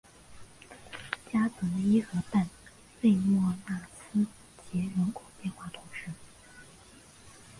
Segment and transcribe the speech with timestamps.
[1.31, 2.49] 加泽伊河畔
[3.01, 4.25] 勒莫纳斯
[4.65, 6.07] 捷人口变化图示